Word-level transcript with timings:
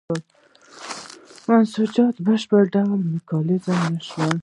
منسوجات 1.47 2.13
په 2.17 2.21
بشپړ 2.27 2.63
ډول 2.73 2.99
میکانیزه 3.13 3.73
نه 3.93 4.01
شول. 4.07 4.35